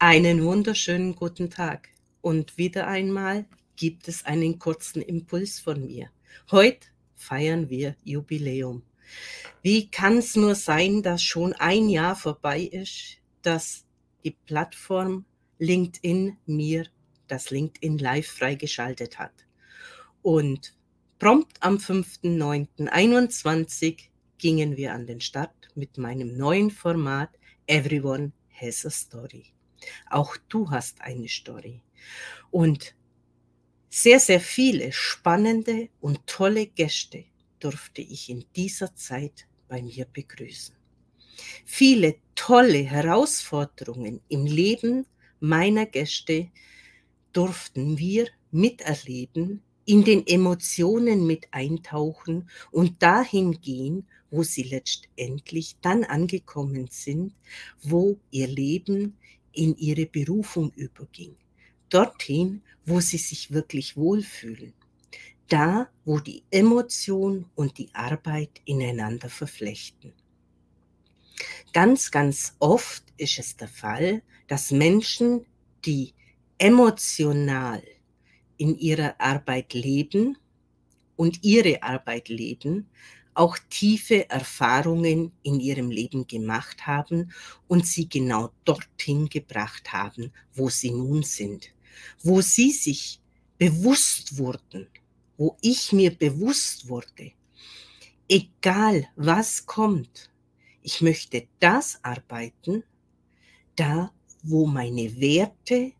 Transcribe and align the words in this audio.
Einen 0.00 0.44
wunderschönen 0.44 1.16
guten 1.16 1.50
Tag. 1.50 1.88
Und 2.20 2.56
wieder 2.56 2.86
einmal 2.86 3.46
gibt 3.74 4.06
es 4.06 4.24
einen 4.24 4.60
kurzen 4.60 5.02
Impuls 5.02 5.58
von 5.58 5.84
mir. 5.84 6.08
Heute 6.52 6.86
feiern 7.16 7.68
wir 7.68 7.96
Jubiläum. 8.04 8.84
Wie 9.60 9.90
kann 9.90 10.18
es 10.18 10.36
nur 10.36 10.54
sein, 10.54 11.02
dass 11.02 11.24
schon 11.24 11.52
ein 11.54 11.88
Jahr 11.88 12.14
vorbei 12.14 12.60
ist, 12.60 13.16
dass 13.42 13.86
die 14.22 14.36
Plattform 14.46 15.24
LinkedIn 15.58 16.36
mir 16.46 16.86
das 17.26 17.50
LinkedIn 17.50 17.98
Live 17.98 18.28
freigeschaltet 18.28 19.18
hat? 19.18 19.34
Und 20.22 20.76
prompt 21.18 21.56
am 21.58 21.78
5.9.21 21.78 24.10
gingen 24.38 24.76
wir 24.76 24.92
an 24.92 25.08
den 25.08 25.20
Start 25.20 25.70
mit 25.74 25.98
meinem 25.98 26.36
neuen 26.36 26.70
Format 26.70 27.30
Everyone 27.66 28.30
has 28.52 28.86
a 28.86 28.90
Story. 28.90 29.57
Auch 30.10 30.36
du 30.48 30.70
hast 30.70 31.00
eine 31.00 31.28
Story. 31.28 31.82
Und 32.50 32.94
sehr, 33.90 34.20
sehr 34.20 34.40
viele 34.40 34.92
spannende 34.92 35.88
und 36.00 36.26
tolle 36.26 36.66
Gäste 36.66 37.24
durfte 37.58 38.02
ich 38.02 38.28
in 38.28 38.44
dieser 38.54 38.94
Zeit 38.94 39.46
bei 39.68 39.82
mir 39.82 40.06
begrüßen. 40.06 40.74
Viele 41.64 42.16
tolle 42.34 42.82
Herausforderungen 42.82 44.20
im 44.28 44.46
Leben 44.46 45.06
meiner 45.40 45.86
Gäste 45.86 46.50
durften 47.32 47.98
wir 47.98 48.28
miterleben, 48.50 49.62
in 49.84 50.04
den 50.04 50.26
Emotionen 50.26 51.26
mit 51.26 51.48
eintauchen 51.50 52.50
und 52.70 53.02
dahin 53.02 53.60
gehen, 53.60 54.06
wo 54.30 54.42
sie 54.42 54.62
letztendlich 54.62 55.76
dann 55.80 56.04
angekommen 56.04 56.88
sind, 56.90 57.34
wo 57.82 58.18
ihr 58.30 58.48
Leben 58.48 59.16
in 59.52 59.76
ihre 59.76 60.06
Berufung 60.06 60.72
überging. 60.74 61.36
Dorthin, 61.88 62.62
wo 62.84 63.00
sie 63.00 63.18
sich 63.18 63.50
wirklich 63.50 63.96
wohlfühlen. 63.96 64.74
Da, 65.48 65.88
wo 66.04 66.18
die 66.18 66.42
Emotion 66.50 67.46
und 67.54 67.78
die 67.78 67.88
Arbeit 67.94 68.60
ineinander 68.66 69.30
verflechten. 69.30 70.12
Ganz, 71.72 72.10
ganz 72.10 72.54
oft 72.58 73.04
ist 73.16 73.38
es 73.38 73.56
der 73.56 73.68
Fall, 73.68 74.22
dass 74.46 74.70
Menschen, 74.70 75.46
die 75.84 76.14
emotional 76.58 77.82
in 78.56 78.76
ihrer 78.78 79.20
Arbeit 79.20 79.72
leben 79.74 80.36
und 81.16 81.44
ihre 81.44 81.82
Arbeit 81.82 82.28
leben, 82.28 82.88
auch 83.38 83.56
tiefe 83.70 84.28
Erfahrungen 84.28 85.30
in 85.44 85.60
ihrem 85.60 85.92
Leben 85.92 86.26
gemacht 86.26 86.88
haben 86.88 87.32
und 87.68 87.86
sie 87.86 88.08
genau 88.08 88.50
dorthin 88.64 89.28
gebracht 89.28 89.92
haben, 89.92 90.32
wo 90.54 90.68
sie 90.68 90.90
nun 90.90 91.22
sind, 91.22 91.72
wo 92.22 92.40
sie 92.40 92.72
sich 92.72 93.20
bewusst 93.56 94.38
wurden, 94.38 94.88
wo 95.36 95.56
ich 95.60 95.92
mir 95.92 96.10
bewusst 96.10 96.88
wurde, 96.88 97.30
egal 98.28 99.06
was 99.14 99.66
kommt, 99.66 100.30
ich 100.82 101.00
möchte 101.00 101.46
das 101.60 102.00
arbeiten, 102.02 102.82
da 103.76 104.12
wo 104.42 104.66
meine 104.66 105.20
Werte 105.20 105.92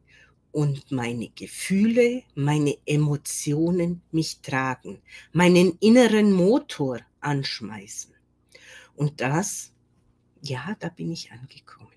und 0.50 0.90
meine 0.90 1.28
Gefühle, 1.28 2.24
meine 2.34 2.76
Emotionen 2.84 4.02
mich 4.10 4.40
tragen, 4.40 5.00
meinen 5.32 5.76
inneren 5.80 6.32
Motor 6.32 7.00
anschmeißen. 7.20 8.14
Und 8.94 9.20
das, 9.20 9.72
ja, 10.42 10.74
da 10.80 10.88
bin 10.88 11.12
ich 11.12 11.30
angekommen. 11.32 11.92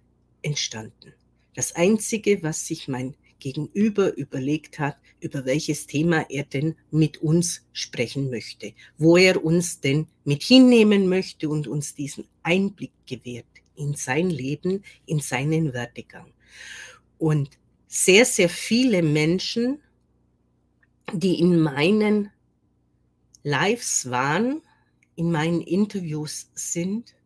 entstanden. 0.42 1.14
Das 1.54 1.74
Einzige, 1.76 2.42
was 2.42 2.66
sich 2.66 2.88
mein 2.88 3.14
Gegenüber 3.42 4.16
überlegt 4.16 4.78
hat, 4.78 4.96
über 5.18 5.44
welches 5.44 5.88
Thema 5.88 6.24
er 6.30 6.44
denn 6.44 6.76
mit 6.92 7.18
uns 7.18 7.66
sprechen 7.72 8.30
möchte, 8.30 8.72
wo 8.98 9.16
er 9.16 9.44
uns 9.44 9.80
denn 9.80 10.06
mit 10.24 10.44
hinnehmen 10.44 11.08
möchte 11.08 11.48
und 11.48 11.66
uns 11.66 11.96
diesen 11.96 12.28
Einblick 12.44 12.92
gewährt 13.04 13.46
in 13.74 13.94
sein 13.94 14.30
Leben, 14.30 14.84
in 15.06 15.18
seinen 15.18 15.72
Werdegang. 15.72 16.32
Und 17.18 17.58
sehr, 17.88 18.24
sehr 18.26 18.48
viele 18.48 19.02
Menschen, 19.02 19.80
die 21.12 21.40
in 21.40 21.58
meinen 21.58 22.30
Lives 23.42 24.08
waren, 24.08 24.62
in 25.16 25.32
meinen 25.32 25.62
Interviews 25.62 26.48
sind, 26.54 27.16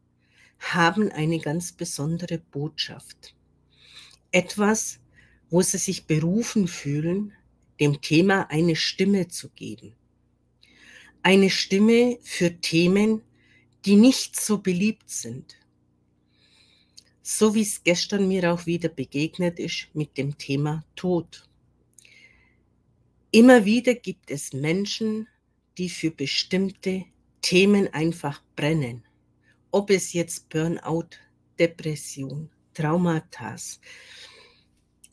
haben 0.61 1.13
eine 1.13 1.41
ganz 1.41 1.73
besondere 1.73 2.39
Botschaft. 2.39 3.35
Etwas, 4.33 4.99
wo 5.51 5.63
sie 5.63 5.79
sich 5.79 6.07
berufen 6.07 6.69
fühlen, 6.69 7.33
dem 7.81 8.01
Thema 8.01 8.51
eine 8.51 8.77
Stimme 8.77 9.29
zu 9.29 9.51
geben. 9.51 9.95
Eine 11.23 11.51
Stimme 11.51 12.19
für 12.23 12.61
Themen, 12.61 13.23
die 13.85 13.97
nicht 13.97 14.41
so 14.41 14.59
beliebt 14.59 15.11
sind. 15.11 15.57
So 17.23 17.55
wie 17.55 17.63
es 17.63 17.83
gestern 17.83 18.29
mir 18.29 18.53
auch 18.53 18.67
wieder 18.67 18.89
begegnet 18.89 19.59
ist 19.59 19.89
mit 19.95 20.17
dem 20.17 20.39
Thema 20.39 20.85
Tod. 20.95 21.49
Immer 23.33 23.65
wieder 23.65 23.95
gibt 23.95 24.31
es 24.31 24.53
Menschen, 24.53 25.29
die 25.77 25.89
für 25.89 26.11
bestimmte 26.11 27.05
Themen 27.43 27.93
einfach 27.93 28.43
brennen. 28.55 29.05
Ob 29.71 29.91
es 29.91 30.13
jetzt 30.13 30.49
Burnout, 30.49 31.11
Depression, 31.59 32.51
Traumata, 32.73 33.57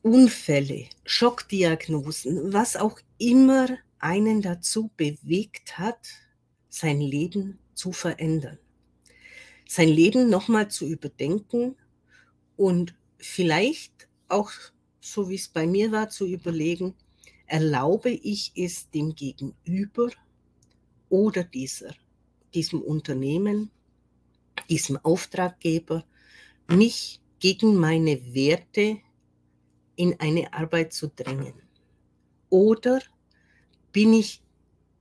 Unfälle, 0.03 0.87
Schockdiagnosen, 1.05 2.51
was 2.51 2.75
auch 2.75 2.99
immer 3.19 3.69
einen 3.99 4.41
dazu 4.41 4.91
bewegt 4.97 5.77
hat, 5.77 6.09
sein 6.67 6.99
Leben 6.99 7.57
zu 7.73 7.93
verändern. 7.93 8.59
Sein 9.65 9.87
Leben 9.87 10.29
nochmal 10.29 10.69
zu 10.69 10.85
überdenken 10.85 11.77
und 12.57 12.93
vielleicht 13.17 14.09
auch, 14.27 14.51
so 14.99 15.29
wie 15.29 15.35
es 15.35 15.47
bei 15.47 15.65
mir 15.65 15.93
war, 15.93 16.09
zu 16.09 16.27
überlegen, 16.27 16.95
erlaube 17.47 18.09
ich 18.09 18.51
es 18.57 18.89
dem 18.89 19.15
Gegenüber 19.15 20.09
oder 21.07 21.45
dieser, 21.45 21.95
diesem 22.53 22.81
Unternehmen, 22.81 23.71
diesem 24.69 24.97
Auftraggeber, 24.97 26.03
mich 26.67 27.21
gegen 27.39 27.77
meine 27.77 28.33
Werte 28.33 28.99
in 29.95 30.19
eine 30.19 30.53
Arbeit 30.53 30.93
zu 30.93 31.07
drängen? 31.07 31.53
Oder 32.49 33.01
bin 33.91 34.13
ich 34.13 34.41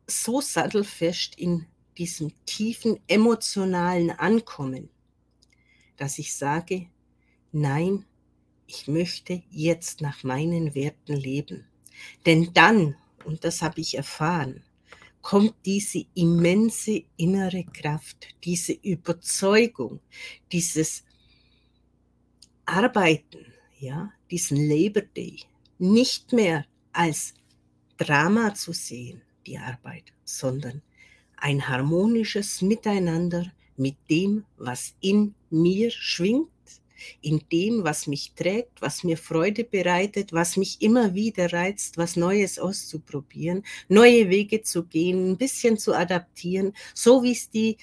so 0.07 0.41
sattelfest 0.41 1.39
in 1.39 1.67
diesem 1.99 2.33
tiefen 2.47 2.99
emotionalen 3.07 4.11
Ankommen, 4.11 4.89
dass 5.97 6.19
ich 6.19 6.35
sage, 6.35 6.89
nein, 7.53 8.05
ich 8.67 8.89
möchte 8.89 9.43
jetzt 9.51 10.01
nach 10.01 10.23
meinen 10.23 10.75
Werten 10.75 11.15
leben. 11.15 11.67
Denn 12.25 12.53
dann, 12.55 12.97
und 13.25 13.45
das 13.45 13.61
habe 13.63 13.81
ich 13.81 13.97
erfahren, 13.97 14.63
kommt 15.21 15.55
diese 15.65 16.05
immense 16.15 17.05
innere 17.17 17.65
Kraft, 17.65 18.29
diese 18.45 18.73
Überzeugung, 18.73 20.01
dieses 20.51 21.05
Arbeiten, 22.67 23.53
ja, 23.79 24.13
diesen 24.33 24.69
Labor 24.69 25.03
Day, 25.03 25.41
nicht 25.79 26.33
mehr 26.33 26.65
als 26.93 27.35
Drama 27.99 28.55
zu 28.55 28.73
sehen, 28.73 29.23
die 29.47 29.59
Arbeit, 29.59 30.05
sondern 30.25 30.83
ein 31.37 31.69
harmonisches 31.69 32.63
Miteinander 32.63 33.53
mit 33.77 33.97
dem, 34.09 34.45
was 34.57 34.95
in 35.01 35.35
mir 35.51 35.91
schwingt, 35.91 36.49
in 37.21 37.43
dem, 37.53 37.85
was 37.85 38.07
mich 38.07 38.33
trägt, 38.35 38.81
was 38.81 39.05
mir 39.05 39.19
Freude 39.19 39.65
bereitet, 39.65 40.33
was 40.33 40.57
mich 40.57 40.81
immer 40.81 41.15
wieder 41.15 41.53
reizt, 41.53 41.99
was 41.99 42.17
Neues 42.17 42.59
auszuprobieren, 42.59 43.65
neue 43.89 44.31
Wege 44.31 44.63
zu 44.63 44.85
gehen, 44.85 45.33
ein 45.33 45.37
bisschen 45.37 45.77
zu 45.77 45.95
adaptieren, 45.95 46.73
so 46.95 47.23
wie 47.23 47.33
es 47.33 47.51
die 47.51 47.77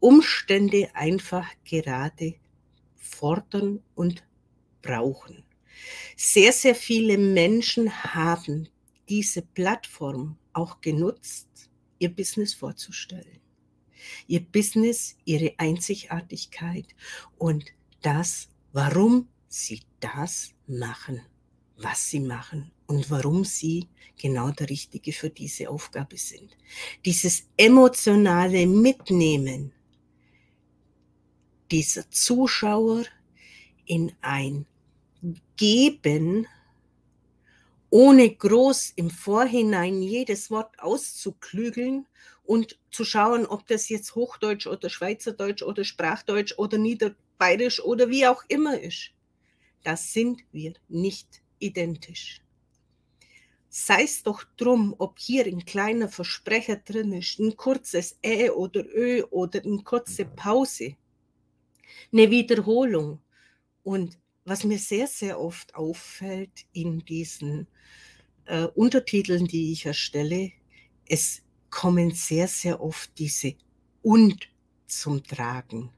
Umstände 0.00 0.90
einfach 0.94 1.46
gerade 1.64 2.34
fordern 2.96 3.80
und 3.94 4.24
brauchen. 4.80 5.44
Sehr, 6.16 6.52
sehr 6.52 6.74
viele 6.74 7.18
Menschen 7.18 7.90
haben 8.04 8.68
diese 9.08 9.42
Plattform 9.42 10.36
auch 10.52 10.80
genutzt, 10.80 11.48
ihr 11.98 12.10
Business 12.10 12.54
vorzustellen. 12.54 13.40
Ihr 14.26 14.40
Business, 14.40 15.16
ihre 15.24 15.54
Einzigartigkeit 15.58 16.86
und 17.38 17.64
das, 18.00 18.48
warum 18.72 19.28
sie 19.48 19.80
das 20.00 20.52
machen, 20.66 21.22
was 21.76 22.10
sie 22.10 22.20
machen 22.20 22.70
und 22.86 23.10
warum 23.10 23.44
sie 23.44 23.88
genau 24.20 24.50
der 24.50 24.68
Richtige 24.68 25.12
für 25.12 25.30
diese 25.30 25.70
Aufgabe 25.70 26.16
sind. 26.16 26.56
Dieses 27.04 27.44
emotionale 27.56 28.66
Mitnehmen 28.66 29.72
dieser 31.70 32.10
Zuschauer 32.10 33.04
in 33.86 34.12
ein 34.20 34.66
Geben, 35.62 36.48
ohne 37.88 38.34
groß 38.34 38.94
im 38.96 39.10
Vorhinein 39.10 40.02
jedes 40.02 40.50
Wort 40.50 40.76
auszuklügeln 40.80 42.04
und 42.42 42.80
zu 42.90 43.04
schauen, 43.04 43.46
ob 43.46 43.68
das 43.68 43.88
jetzt 43.88 44.16
Hochdeutsch 44.16 44.66
oder 44.66 44.90
Schweizerdeutsch 44.90 45.62
oder 45.62 45.84
Sprachdeutsch 45.84 46.58
oder 46.58 46.78
Niederbayerisch 46.78 47.78
oder 47.78 48.08
wie 48.08 48.26
auch 48.26 48.42
immer 48.48 48.80
ist. 48.80 49.12
Das 49.84 50.12
sind 50.12 50.42
wir 50.50 50.72
nicht 50.88 51.28
identisch. 51.60 52.40
Sei 53.68 54.02
es 54.02 54.24
doch 54.24 54.42
drum, 54.56 54.96
ob 54.98 55.20
hier 55.20 55.46
ein 55.46 55.64
kleiner 55.64 56.08
Versprecher 56.08 56.74
drin 56.74 57.12
ist, 57.12 57.38
ein 57.38 57.56
kurzes 57.56 58.18
Ä 58.24 58.50
oder 58.50 58.84
Ö 58.84 59.22
oder 59.30 59.62
eine 59.62 59.84
kurze 59.84 60.24
Pause, 60.24 60.96
eine 62.10 62.28
Wiederholung. 62.32 63.20
Und 63.84 64.18
was 64.44 64.64
mir 64.64 64.78
sehr, 64.78 65.06
sehr 65.06 65.40
oft 65.40 65.74
auffällt 65.74 66.66
in 66.72 67.04
diesen 67.04 67.68
äh, 68.46 68.64
Untertiteln, 68.64 69.46
die 69.46 69.72
ich 69.72 69.86
erstelle, 69.86 70.52
es 71.06 71.42
kommen 71.70 72.12
sehr, 72.12 72.48
sehr 72.48 72.80
oft 72.80 73.10
diese 73.18 73.54
und 74.02 74.48
zum 74.86 75.22
Tragen. 75.22 75.90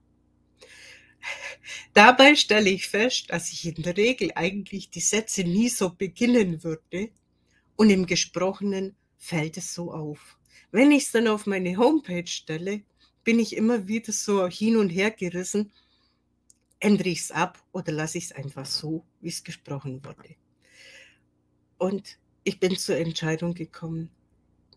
Dabei 1.95 2.35
stelle 2.37 2.71
ich 2.71 2.87
fest, 2.87 3.27
dass 3.31 3.53
ich 3.53 3.67
in 3.67 3.83
der 3.83 3.97
Regel 3.97 4.31
eigentlich 4.35 4.91
die 4.91 5.01
Sätze 5.01 5.43
nie 5.43 5.69
so 5.69 5.91
beginnen 5.91 6.63
würde 6.63 7.11
und 7.77 7.91
im 7.91 8.07
Gesprochenen 8.07 8.95
fällt 9.17 9.57
es 9.57 9.75
so 9.75 9.93
auf. 9.93 10.39
Wenn 10.71 10.91
ich 10.91 11.05
es 11.05 11.13
dann 11.13 11.29
auf 11.29 11.47
meine 11.47 11.77
Homepage 11.77 12.27
stelle, 12.27 12.83
bin 13.25 13.39
ich 13.39 13.57
immer 13.57 13.89
wieder 13.89 14.13
so 14.13 14.47
hin 14.49 14.77
und 14.77 14.91
her 14.91 15.11
gerissen, 15.11 15.73
ändere 16.85 17.09
ich 17.09 17.21
es 17.21 17.31
ab 17.31 17.59
oder 17.73 17.93
lasse 17.93 18.19
ich 18.19 18.25
es 18.25 18.33
einfach 18.33 18.67
so, 18.67 19.07
wie 19.21 19.29
es 19.29 19.43
gesprochen 19.43 20.05
wurde. 20.05 20.37
Und 21.79 22.19
ich 22.45 22.61
bin 22.61 22.77
zur 22.77 22.99
Entscheidung 22.99 23.55
gekommen, 23.55 24.11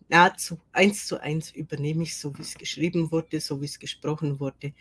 nahezu 0.08 0.58
eins 0.72 1.06
zu 1.06 1.20
eins 1.20 1.50
übernehme 1.50 2.04
ich 2.04 2.16
so, 2.16 2.36
wie 2.38 2.42
es 2.42 2.54
geschrieben 2.54 3.12
wurde, 3.12 3.40
so 3.40 3.60
wie 3.60 3.66
es 3.66 3.78
gesprochen 3.78 4.40
wurde. 4.40 4.72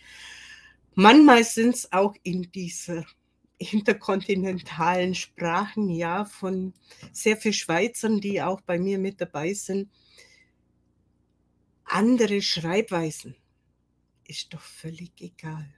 Manchmal 0.95 1.43
sind 1.43 1.75
es 1.75 1.91
auch 1.91 2.15
in 2.23 2.43
dieser 2.43 3.05
interkontinentalen 3.57 5.13
Sprachen, 5.13 5.89
ja, 5.89 6.23
von 6.23 6.73
sehr 7.11 7.35
vielen 7.35 7.53
Schweizern, 7.53 8.21
die 8.21 8.41
auch 8.41 8.61
bei 8.61 8.79
mir 8.79 8.99
mit 8.99 9.19
dabei 9.19 9.53
sind, 9.53 9.91
andere 11.83 12.41
Schreibweisen. 12.41 13.35
Ist 14.25 14.53
doch 14.53 14.61
völlig 14.61 15.11
egal. 15.19 15.76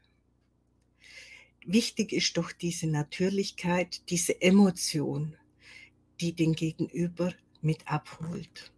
Wichtig 1.66 2.14
ist 2.14 2.38
doch 2.38 2.52
diese 2.52 2.88
Natürlichkeit, 2.88 4.02
diese 4.10 4.42
Emotion, 4.42 5.36
die 6.22 6.34
den 6.34 6.54
Gegenüber 6.54 7.34
mit 7.62 7.88
abholt. 7.88 8.72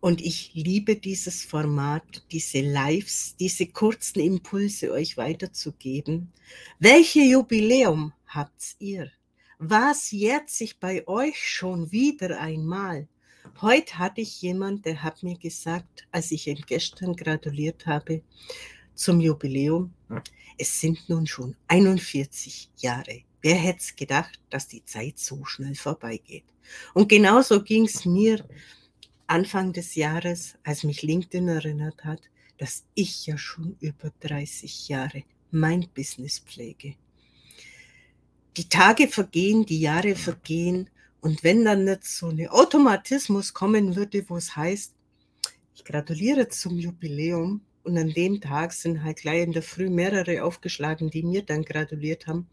Und 0.00 0.22
ich 0.22 0.52
liebe 0.54 0.96
dieses 0.96 1.44
Format, 1.44 2.24
diese 2.32 2.60
Lives, 2.60 3.36
diese 3.38 3.66
kurzen 3.66 4.20
Impulse 4.20 4.92
euch 4.92 5.16
weiterzugeben. 5.18 6.32
Welche 6.78 7.20
Jubiläum 7.20 8.14
habt 8.26 8.76
ihr? 8.78 9.10
Was 9.58 10.10
jährt 10.10 10.48
sich 10.48 10.78
bei 10.78 11.06
euch 11.06 11.46
schon 11.46 11.92
wieder 11.92 12.40
einmal? 12.40 13.08
Heute 13.60 13.98
hatte 13.98 14.22
ich 14.22 14.40
jemand, 14.40 14.86
der 14.86 15.02
hat 15.02 15.22
mir 15.22 15.36
gesagt, 15.36 16.06
als 16.10 16.30
ich 16.30 16.46
ihm 16.46 16.62
gestern 16.66 17.14
gratuliert 17.14 17.86
habe 17.86 18.22
zum 18.94 19.20
Jubiläum, 19.20 19.92
es 20.58 20.80
sind 20.80 21.08
nun 21.08 21.26
schon 21.26 21.56
41 21.68 22.70
Jahre. 22.78 23.22
Wer 23.42 23.54
hätte 23.54 23.78
es 23.80 23.96
gedacht, 23.96 24.38
dass 24.50 24.68
die 24.68 24.84
Zeit 24.84 25.18
so 25.18 25.44
schnell 25.44 25.74
vorbeigeht? 25.74 26.44
Und 26.92 27.08
genauso 27.08 27.62
ging 27.62 27.86
es 27.86 28.04
mir 28.04 28.44
Anfang 29.26 29.72
des 29.72 29.94
Jahres, 29.94 30.56
als 30.64 30.84
mich 30.84 31.02
LinkedIn 31.02 31.48
erinnert 31.48 32.04
hat, 32.04 32.20
dass 32.58 32.84
ich 32.94 33.26
ja 33.26 33.38
schon 33.38 33.76
über 33.80 34.12
30 34.20 34.88
Jahre 34.88 35.22
mein 35.50 35.88
Business 35.94 36.40
pflege. 36.40 36.94
Die 38.56 38.68
Tage 38.68 39.08
vergehen, 39.08 39.64
die 39.64 39.80
Jahre 39.80 40.14
vergehen 40.14 40.90
und 41.20 41.42
wenn 41.44 41.64
dann 41.64 41.84
nicht 41.84 42.04
so 42.04 42.28
ein 42.28 42.48
Automatismus 42.48 43.54
kommen 43.54 43.96
würde, 43.96 44.28
wo 44.28 44.36
es 44.36 44.56
heißt, 44.56 44.94
ich 45.74 45.84
gratuliere 45.84 46.48
zum 46.48 46.78
Jubiläum 46.78 47.62
und 47.82 47.96
an 47.96 48.12
dem 48.12 48.40
Tag 48.40 48.72
sind 48.72 49.02
halt 49.02 49.18
gleich 49.18 49.42
in 49.42 49.52
der 49.52 49.62
Früh 49.62 49.88
mehrere 49.88 50.44
aufgeschlagen, 50.44 51.10
die 51.10 51.22
mir 51.22 51.42
dann 51.42 51.64
gratuliert 51.64 52.26
haben, 52.26 52.48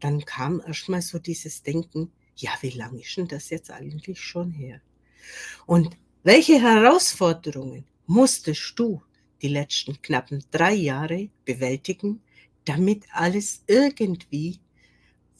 dann 0.00 0.24
kam 0.24 0.60
erstmal 0.66 1.02
so 1.02 1.18
dieses 1.18 1.62
Denken, 1.62 2.12
ja, 2.36 2.50
wie 2.60 2.70
lange 2.70 3.00
ist 3.00 3.16
denn 3.16 3.28
das 3.28 3.50
jetzt 3.50 3.70
eigentlich 3.70 4.20
schon 4.20 4.50
her? 4.52 4.80
Und 5.66 5.96
welche 6.22 6.60
Herausforderungen 6.60 7.84
musstest 8.06 8.74
du 8.76 9.02
die 9.42 9.48
letzten 9.48 10.00
knappen 10.02 10.44
drei 10.50 10.74
Jahre 10.74 11.28
bewältigen, 11.44 12.20
damit 12.64 13.04
alles 13.12 13.62
irgendwie 13.66 14.60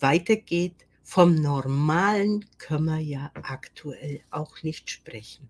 weitergeht? 0.00 0.87
Vom 1.02 1.35
Normalen 1.35 2.45
können 2.59 2.87
wir 2.87 2.99
ja 2.99 3.30
aktuell 3.35 4.21
auch 4.30 4.62
nicht 4.62 4.90
sprechen. 4.90 5.49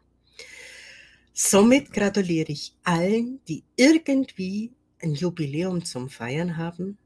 Somit 1.39 1.93
gratuliere 1.93 2.51
ich 2.51 2.73
allen, 2.83 3.41
die 3.47 3.63
irgendwie 3.77 4.73
ein 5.03 5.13
Jubiläum 5.13 5.85
zum 5.85 6.09
Feiern 6.09 6.57
haben 6.57 6.97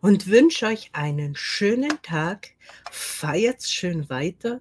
und 0.00 0.26
wünsche 0.26 0.66
euch 0.66 0.90
einen 0.92 1.36
schönen 1.36 2.02
Tag. 2.02 2.48
Feiert 2.90 3.62
schön 3.62 4.10
weiter 4.10 4.60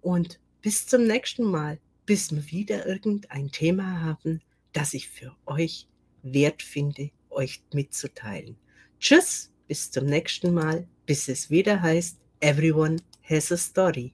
und 0.00 0.40
bis 0.62 0.84
zum 0.84 1.06
nächsten 1.06 1.44
Mal 1.44 1.78
bis 2.06 2.30
wir 2.30 2.50
wieder 2.50 2.86
irgendein 2.86 3.50
Thema 3.50 4.00
haben, 4.00 4.40
das 4.72 4.94
ich 4.94 5.08
für 5.08 5.36
euch 5.44 5.88
wert 6.22 6.62
finde, 6.62 7.10
euch 7.30 7.62
mitzuteilen. 7.72 8.56
Tschüss, 9.00 9.52
bis 9.66 9.90
zum 9.90 10.06
nächsten 10.06 10.54
Mal, 10.54 10.86
bis 11.04 11.28
es 11.28 11.50
wieder 11.50 11.82
heißt, 11.82 12.18
Everyone 12.40 12.96
has 13.22 13.50
a 13.52 13.56
story. 13.56 14.12